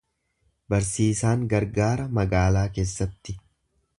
[0.73, 3.37] Barsiisaan gargaara magaalaa keessatti.